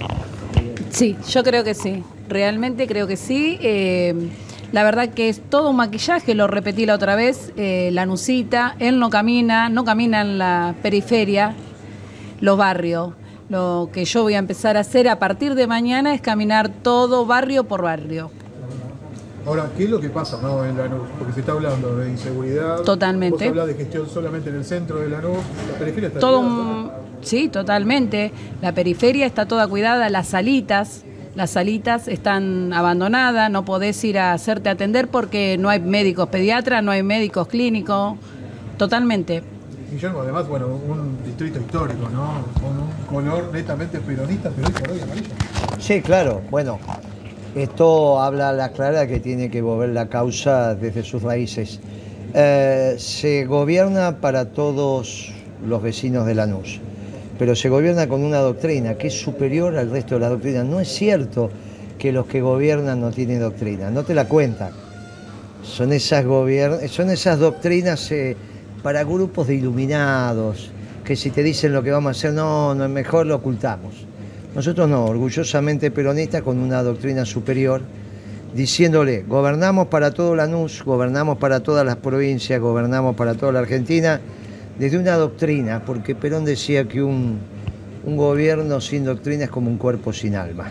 Sí, 0.91 1.17
yo 1.29 1.43
creo 1.43 1.65
que 1.65 1.75
sí. 1.75 2.03
Realmente 2.29 2.87
creo 2.87 3.07
que 3.07 3.17
sí. 3.17 3.59
Eh, 3.61 4.15
la 4.73 4.85
verdad 4.85 5.11
que 5.11 5.29
es 5.29 5.43
todo 5.49 5.71
un 5.71 5.77
maquillaje, 5.77 6.35
lo 6.35 6.47
repetí 6.47 6.87
la 6.87 6.95
otra 6.95 7.15
vez, 7.15 7.53
eh, 7.57 7.91
la 7.93 8.07
nucita, 8.07 8.75
él 8.79 8.99
no 8.99 9.11
camina, 9.11 9.69
no 9.69 9.85
camina 9.85 10.23
en 10.23 10.39
la 10.39 10.75
periferia, 10.83 11.55
los 12.41 12.57
barrios. 12.59 13.13
Lo 13.49 13.91
que 13.93 14.05
yo 14.05 14.23
voy 14.23 14.35
a 14.35 14.39
empezar 14.39 14.77
a 14.77 14.81
hacer 14.81 15.09
a 15.09 15.19
partir 15.19 15.55
de 15.55 15.67
mañana 15.67 16.15
es 16.15 16.21
caminar 16.21 16.69
todo 16.69 17.27
barrio 17.27 17.65
por 17.65 17.83
barrio. 17.83 18.31
Ahora, 19.47 19.71
¿qué 19.77 19.85
es 19.85 19.91
lo 19.91 20.01
que 20.01 20.09
pasa 20.11 20.39
no, 20.43 20.65
en 20.65 20.77
Lanús? 20.77 21.03
Porque 21.19 21.33
se 21.33 21.41
está 21.41 21.53
hablando 21.53 21.97
de 21.97 22.11
inseguridad. 22.11 22.81
Totalmente. 22.83 23.37
Vos 23.45 23.49
hablás 23.51 23.67
de 23.69 23.75
gestión 23.75 24.09
solamente 24.09 24.51
en 24.51 24.57
el 24.57 24.65
centro 24.65 24.99
de 24.99 25.09
Lanús. 25.09 25.39
La 25.73 25.79
periferia 25.79 26.09
está 26.09 26.19
Todo 26.19 26.41
un- 26.41 26.91
sí, 27.23 27.49
totalmente. 27.49 28.33
La 28.61 28.73
periferia 28.73 29.25
está 29.25 29.47
toda 29.47 29.69
cuidada, 29.69 30.11
las 30.11 30.27
salitas, 30.29 31.05
las 31.37 31.51
salitas 31.51 32.09
están 32.09 32.73
abandonadas, 32.73 33.49
no 33.51 33.65
podés 33.65 34.03
ir 34.03 34.19
a 34.19 34.33
hacerte 34.33 34.69
atender 34.69 35.07
porque 35.09 35.57
no 35.61 35.69
hay 35.69 35.79
médicos 35.81 36.29
pediatras, 36.29 36.83
no 36.83 36.91
hay 36.91 37.05
médicos 37.05 37.47
clínicos, 37.47 38.15
totalmente. 38.79 39.45
Guillermo, 39.93 40.23
además, 40.23 40.49
bueno, 40.49 40.67
un 40.67 41.19
distrito 41.25 41.61
histórico, 41.61 42.09
¿no? 42.13 42.45
Con 42.61 42.79
un 42.81 43.07
color 43.31 43.51
netamente 43.53 44.01
peronista, 44.01 44.51
pero 44.57 44.67
hoy 44.67 44.73
por 44.75 44.91
hoy 44.91 45.01
amarillo. 45.01 45.29
Sí, 45.79 46.01
claro. 46.03 46.43
Bueno, 46.51 46.81
esto 47.63 48.21
habla 48.21 48.51
a 48.51 48.53
la 48.53 48.73
clara 48.73 49.07
que 49.07 49.19
tiene 49.19 49.51
que 49.51 49.63
volver 49.63 49.89
la 49.89 50.09
causa 50.09 50.75
desde 50.75 51.03
sus 51.03 51.23
raíces. 51.23 51.81
Eh, 52.35 52.97
se 52.99 53.47
gobierna 53.47 54.21
para 54.21 54.47
todos 54.47 55.33
los 55.67 55.83
vecinos 55.83 56.27
de 56.27 56.35
Lanús, 56.35 56.81
pero 57.39 57.57
se 57.57 57.71
gobierna 57.71 58.09
con 58.09 58.23
una 58.23 58.39
doctrina 58.41 58.97
que 58.97 59.07
es 59.07 59.19
superior 59.19 59.75
al 59.77 59.91
resto 59.91 60.17
de 60.17 60.21
la 60.21 60.29
doctrina. 60.29 60.65
No 60.65 60.81
es 60.81 60.89
cierto 60.89 61.51
que 61.99 62.13
los 62.13 62.27
que 62.27 62.43
gobiernan 62.43 63.01
no 63.01 63.11
tienen 63.11 63.41
doctrina, 63.41 63.91
no 63.91 64.05
te 64.05 64.13
la 64.13 64.29
cuentan. 64.29 64.73
Son 65.63 65.95
esas, 65.95 66.25
son 66.91 67.11
esas 67.11 67.39
doctrinas 67.39 68.13
eh, 68.13 68.37
para 68.83 69.03
grupos 69.03 69.47
de 69.47 69.55
iluminados, 69.55 70.71
que 71.05 71.17
si 71.17 71.31
te 71.31 71.43
dicen 71.43 71.73
lo 71.73 71.83
que 71.83 71.91
vamos 71.91 72.09
a 72.09 72.19
hacer, 72.19 72.35
no, 72.35 72.75
no 72.75 72.87
mejor 72.91 73.27
lo 73.27 73.37
ocultamos. 73.37 73.95
Nosotros 74.57 74.89
no, 74.89 75.05
orgullosamente 75.05 75.91
peronistas 75.91 76.41
con 76.41 76.57
una 76.57 76.83
doctrina 76.83 77.27
superior, 77.27 77.83
diciéndole, 78.55 79.23
gobernamos 79.29 79.89
para 79.89 80.13
todo 80.13 80.35
Lanús, 80.35 80.83
gobernamos 80.83 81.37
para 81.37 81.61
todas 81.61 81.85
las 81.85 81.97
provincias, 81.97 82.59
gobernamos 82.59 83.15
para 83.17 83.35
toda 83.35 83.53
la 83.53 83.59
Argentina, 83.59 84.19
desde 84.79 84.97
una 84.97 85.17
doctrina, 85.17 85.83
porque 85.85 86.15
Perón 86.15 86.47
decía 86.47 86.89
que 86.89 87.03
un, 87.03 87.39
un 88.07 88.17
gobierno 88.17 88.81
sin 88.81 89.05
doctrina 89.05 89.45
es 89.45 89.51
como 89.51 89.69
un 89.69 89.77
cuerpo 89.77 90.11
sin 90.15 90.35
alma. 90.37 90.69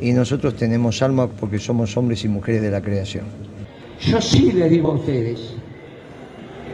Y 0.00 0.12
nosotros 0.12 0.54
tenemos 0.54 1.02
alma 1.02 1.26
porque 1.26 1.58
somos 1.58 1.96
hombres 1.96 2.24
y 2.24 2.28
mujeres 2.28 2.62
de 2.62 2.70
la 2.70 2.80
creación. 2.80 3.24
Yo 4.00 4.20
sí 4.20 4.52
les 4.52 4.70
digo 4.70 4.92
a 4.92 4.94
ustedes 4.94 5.40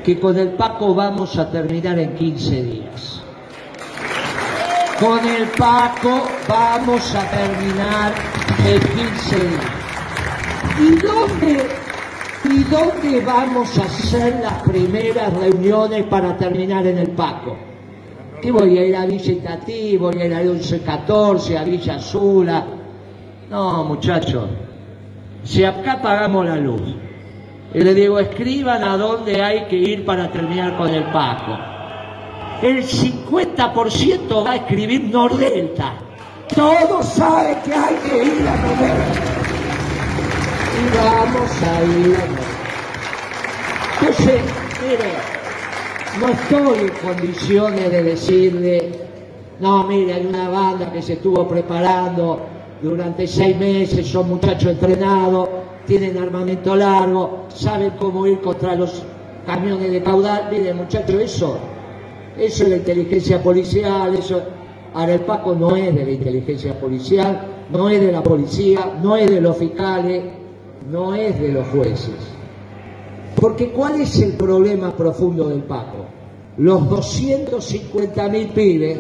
que 0.05 0.21
con 0.21 0.37
el 0.37 0.51
Paco 0.51 0.95
vamos 0.95 1.39
a 1.39 1.51
terminar 1.51 1.99
en 1.99 2.15
15 2.15 2.63
días. 2.63 3.20
Con 5.01 5.27
el 5.27 5.47
Paco 5.57 6.29
vamos 6.47 7.15
a 7.15 7.23
terminar 7.31 8.13
en 8.67 8.81
15 8.81 9.37
días. 9.49 9.81
¿Y 10.79 10.91
dónde, 10.97 11.67
¿Y 12.45 12.65
dónde 12.65 13.25
vamos 13.25 13.79
a 13.79 13.85
hacer 13.85 14.41
las 14.43 14.63
primeras 14.63 15.33
reuniones 15.33 16.05
para 16.05 16.37
terminar 16.37 16.87
en 16.87 16.99
el 16.99 17.13
Paco? 17.13 17.57
¿Qué 18.43 18.53
voy 18.53 18.77
a 18.77 18.85
ir 18.85 18.95
a 18.95 19.07
Villa 19.07 19.33
Itatí? 19.33 19.97
¿Voy 19.97 20.21
a 20.21 20.27
ir 20.27 20.35
a 20.35 20.41
1114, 20.41 21.57
a 21.57 21.65
Villa 21.65 21.95
Azula? 21.95 22.67
No, 23.49 23.85
muchachos. 23.85 24.51
Si 25.45 25.65
acá 25.65 26.03
pagamos 26.03 26.45
la 26.45 26.57
luz, 26.57 26.95
y 27.73 27.81
le 27.81 27.95
digo, 27.95 28.19
escriban 28.19 28.85
a 28.85 28.99
dónde 28.99 29.43
hay 29.43 29.65
que 29.65 29.77
ir 29.77 30.05
para 30.05 30.31
terminar 30.31 30.77
con 30.77 30.91
el 30.91 31.05
Paco. 31.05 31.70
El 32.63 32.85
50% 32.85 34.45
va 34.45 34.51
a 34.51 34.57
escribir 34.57 35.05
Nordelta. 35.05 35.95
Todos 36.55 37.07
saben 37.07 37.57
que 37.65 37.73
hay 37.73 37.95
que 37.97 38.25
ir 38.25 38.47
a 38.47 38.57
Nordelta. 38.57 39.21
Y 40.77 40.85
vamos 40.97 41.51
a 41.63 41.83
ir 41.85 42.17
a 42.17 42.27
Nordelta. 42.27 42.61
Entonces, 44.01 44.41
mire, 44.83 45.11
no 46.21 46.29
estoy 46.29 46.79
en 46.81 46.89
condiciones 46.89 47.91
de 47.91 48.03
decirle, 48.03 48.93
no, 49.59 49.85
mire, 49.85 50.13
hay 50.13 50.27
una 50.27 50.51
banda 50.51 50.93
que 50.93 51.01
se 51.01 51.15
estuvo 51.15 51.49
preparando 51.49 52.41
durante 52.83 53.27
seis 53.27 53.57
meses, 53.57 54.07
son 54.07 54.29
muchachos 54.29 54.73
entrenados, 54.73 55.49
tienen 55.87 56.19
armamento 56.19 56.77
largo, 56.77 57.47
saben 57.55 57.93
cómo 57.99 58.27
ir 58.27 58.41
contra 58.41 58.75
los 58.75 59.03
camiones 59.47 59.91
de 59.93 60.03
caudal. 60.03 60.49
Mire, 60.51 60.75
muchachos, 60.75 61.15
eso, 61.21 61.59
eso 62.39 62.65
es 62.65 62.71
la 62.71 62.77
inteligencia 62.77 63.43
policial, 63.43 64.15
eso. 64.15 64.41
Ahora 64.95 65.15
el 65.15 65.21
Paco 65.21 65.55
no 65.55 65.77
es 65.77 65.95
de 65.95 66.05
la 66.05 66.11
inteligencia 66.11 66.79
policial, 66.79 67.47
no 67.71 67.89
es 67.89 68.01
de 68.01 68.13
la 68.13 68.23
policía, 68.23 68.99
no 69.03 69.17
es 69.17 69.31
de 69.31 69.41
los 69.41 69.57
fiscales, 69.57 70.25
no 70.91 71.15
es 71.15 71.41
de 71.41 71.49
los 71.49 71.67
jueces. 71.69 72.15
Porque 73.41 73.71
¿cuál 73.71 74.01
es 74.01 74.19
el 74.21 74.33
problema 74.33 74.97
profundo 74.97 75.49
del 75.49 75.63
Paco? 75.63 76.07
Los 76.57 76.83
250.000 76.83 78.53
pibes 78.53 78.99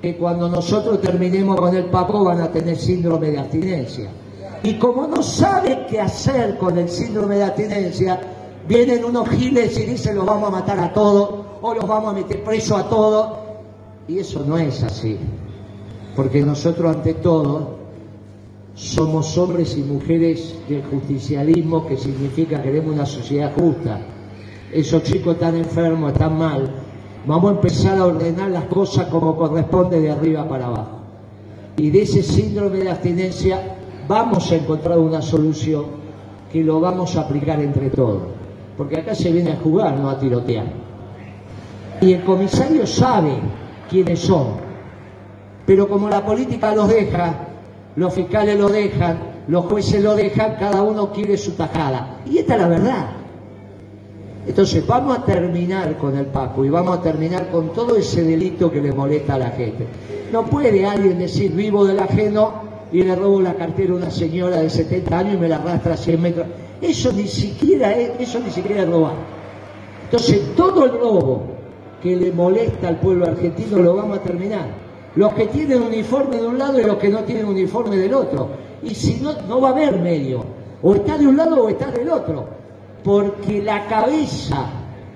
que 0.00 0.16
cuando 0.16 0.48
nosotros 0.48 1.00
terminemos 1.00 1.56
con 1.56 1.76
el 1.76 1.84
Paco 1.84 2.24
van 2.24 2.40
a 2.40 2.50
tener 2.50 2.76
síndrome 2.76 3.30
de 3.30 3.38
abstinencia. 3.38 4.10
Y 4.62 4.74
como 4.74 5.06
no 5.08 5.22
saben 5.22 5.86
qué 5.88 6.00
hacer 6.00 6.56
con 6.56 6.78
el 6.78 6.88
síndrome 6.88 7.36
de 7.36 7.44
abstinencia, 7.44 8.20
vienen 8.68 9.04
unos 9.04 9.28
giles 9.28 9.78
y 9.78 9.84
dicen 9.84 10.16
los 10.16 10.26
vamos 10.26 10.48
a 10.48 10.52
matar 10.52 10.78
a 10.78 10.92
todos 10.92 11.30
o 11.60 11.74
los 11.74 11.86
vamos 11.86 12.12
a 12.12 12.14
meter 12.14 12.42
preso 12.42 12.76
a 12.76 12.88
todos. 12.88 13.38
Y 14.08 14.18
eso 14.18 14.44
no 14.46 14.58
es 14.58 14.82
así. 14.82 15.16
Porque 16.16 16.42
nosotros 16.42 16.94
ante 16.94 17.14
todo 17.14 17.82
somos 18.74 19.36
hombres 19.38 19.76
y 19.76 19.82
mujeres 19.82 20.54
del 20.68 20.82
justicialismo, 20.84 21.86
que 21.86 21.96
significa 21.96 22.56
que 22.56 22.70
queremos 22.70 22.94
una 22.94 23.06
sociedad 23.06 23.52
justa. 23.54 24.00
Esos 24.72 25.02
chicos 25.02 25.34
están 25.34 25.56
enfermos, 25.56 26.12
están 26.12 26.36
mal. 26.36 26.70
Vamos 27.26 27.52
a 27.52 27.54
empezar 27.54 27.98
a 27.98 28.06
ordenar 28.06 28.50
las 28.50 28.64
cosas 28.64 29.06
como 29.06 29.36
corresponde 29.36 30.00
de 30.00 30.10
arriba 30.10 30.48
para 30.48 30.66
abajo. 30.66 30.98
Y 31.76 31.90
de 31.90 32.02
ese 32.02 32.22
síndrome 32.22 32.78
de 32.78 32.90
abstinencia 32.90 33.76
vamos 34.08 34.50
a 34.50 34.56
encontrar 34.56 34.98
una 34.98 35.22
solución 35.22 35.84
que 36.52 36.62
lo 36.62 36.80
vamos 36.80 37.16
a 37.16 37.22
aplicar 37.22 37.60
entre 37.60 37.90
todos. 37.90 38.41
Porque 38.76 38.98
acá 38.98 39.14
se 39.14 39.30
viene 39.30 39.52
a 39.52 39.56
jugar, 39.56 39.96
no 39.96 40.10
a 40.10 40.18
tirotear. 40.18 40.66
Y 42.00 42.14
el 42.14 42.24
comisario 42.24 42.86
sabe 42.86 43.34
quiénes 43.88 44.20
son. 44.20 44.48
Pero 45.66 45.88
como 45.88 46.08
la 46.08 46.24
política 46.24 46.74
los 46.74 46.88
deja, 46.88 47.34
los 47.96 48.12
fiscales 48.12 48.58
lo 48.58 48.68
dejan, 48.68 49.18
los 49.48 49.66
jueces 49.66 50.02
lo 50.02 50.14
dejan, 50.16 50.56
cada 50.58 50.82
uno 50.82 51.12
quiere 51.12 51.36
su 51.36 51.52
tajada. 51.52 52.18
Y 52.26 52.38
esta 52.38 52.54
es 52.54 52.60
la 52.60 52.68
verdad. 52.68 53.06
Entonces 54.46 54.84
vamos 54.86 55.18
a 55.18 55.24
terminar 55.24 55.96
con 55.98 56.16
el 56.16 56.26
Paco 56.26 56.64
y 56.64 56.68
vamos 56.68 56.98
a 56.98 57.02
terminar 57.02 57.48
con 57.50 57.72
todo 57.72 57.94
ese 57.94 58.24
delito 58.24 58.72
que 58.72 58.80
le 58.80 58.92
molesta 58.92 59.34
a 59.34 59.38
la 59.38 59.50
gente. 59.50 59.86
No 60.32 60.46
puede 60.46 60.84
alguien 60.84 61.18
decir 61.18 61.52
vivo 61.52 61.84
del 61.84 62.00
ajeno 62.00 62.52
y 62.90 63.02
le 63.02 63.14
robo 63.14 63.40
la 63.40 63.54
cartera 63.54 63.92
a 63.92 63.96
una 63.96 64.10
señora 64.10 64.56
de 64.56 64.68
70 64.68 65.18
años 65.18 65.34
y 65.34 65.36
me 65.36 65.48
la 65.48 65.56
arrastra 65.56 65.94
a 65.94 65.96
100 65.96 66.20
metros. 66.20 66.46
Eso 66.82 67.12
ni 67.12 67.28
siquiera 67.28 67.92
es, 67.92 68.10
eso 68.18 68.40
ni 68.40 68.50
siquiera 68.50 68.82
es 68.82 68.88
robar. 68.88 69.14
Entonces 70.04 70.54
todo 70.56 70.84
el 70.84 70.92
robo 70.92 71.42
que 72.02 72.16
le 72.16 72.32
molesta 72.32 72.88
al 72.88 72.98
pueblo 72.98 73.26
argentino 73.26 73.78
lo 73.78 73.94
vamos 73.94 74.18
a 74.18 74.22
terminar. 74.22 74.66
Los 75.14 75.32
que 75.34 75.46
tienen 75.46 75.80
uniforme 75.80 76.36
de 76.38 76.46
un 76.46 76.58
lado 76.58 76.80
y 76.80 76.84
los 76.84 76.96
que 76.96 77.08
no 77.08 77.20
tienen 77.20 77.46
uniforme 77.46 77.96
del 77.96 78.12
otro. 78.12 78.48
Y 78.82 78.94
si 78.94 79.20
no, 79.20 79.32
no 79.48 79.60
va 79.60 79.68
a 79.68 79.72
haber 79.72 80.00
medio. 80.00 80.44
O 80.82 80.94
está 80.94 81.16
de 81.16 81.28
un 81.28 81.36
lado 81.36 81.64
o 81.64 81.68
está 81.68 81.90
del 81.92 82.08
otro. 82.10 82.46
Porque 83.04 83.62
la 83.62 83.86
cabeza 83.86 84.66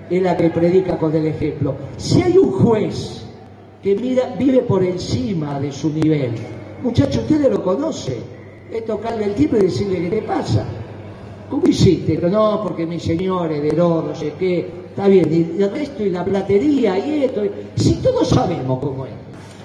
es 0.09 0.21
la 0.21 0.37
que 0.37 0.49
predica 0.49 0.97
con 0.97 1.13
el 1.13 1.27
ejemplo. 1.27 1.75
Si 1.97 2.21
hay 2.21 2.37
un 2.37 2.51
juez 2.51 3.25
que 3.83 3.95
mira, 3.95 4.35
vive 4.39 4.59
por 4.59 4.83
encima 4.83 5.59
de 5.59 5.71
su 5.71 5.89
nivel, 5.89 6.31
muchachos, 6.81 7.23
ustedes 7.23 7.51
lo 7.51 7.61
conocen, 7.61 8.19
es 8.71 8.85
tocarle 8.85 9.25
el 9.25 9.35
timbre 9.35 9.59
y 9.59 9.63
decirle 9.63 10.01
qué 10.01 10.09
te 10.09 10.21
pasa. 10.21 10.65
¿Cómo 11.49 11.65
hiciste? 11.67 12.17
No, 12.29 12.61
porque 12.63 12.85
mi 12.85 12.99
señor 12.99 13.51
heredó, 13.51 14.03
no 14.03 14.15
sé 14.15 14.33
qué, 14.37 14.69
está 14.89 15.07
bien, 15.07 15.31
y 15.31 15.61
el 15.61 15.71
resto, 15.71 16.03
y 16.03 16.09
la 16.09 16.25
platería, 16.25 16.99
y 16.99 17.23
esto, 17.23 17.41
si 17.75 17.95
todos 17.95 18.27
sabemos 18.27 18.79
cómo 18.79 19.05
es, 19.05 19.13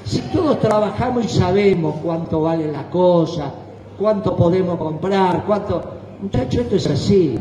si 0.05 0.21
todos 0.33 0.61
trabajamos 0.61 1.25
y 1.25 1.29
sabemos 1.29 1.97
cuánto 2.03 2.43
vale 2.43 2.71
la 2.71 2.89
cosa, 2.89 3.53
cuánto 3.99 4.37
podemos 4.37 4.79
comprar, 4.79 5.45
cuánto... 5.47 5.83
Muchachos, 6.21 6.63
esto 6.63 6.77
es 6.77 6.87
así. 6.87 7.37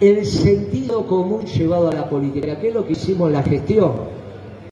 El 0.00 0.26
sentido 0.26 1.06
común 1.06 1.44
llevado 1.44 1.88
a 1.88 1.92
la 1.92 2.08
política, 2.08 2.58
que 2.58 2.68
es 2.68 2.74
lo 2.74 2.84
que 2.84 2.92
hicimos 2.92 3.28
en 3.28 3.34
la 3.34 3.42
gestión 3.44 4.19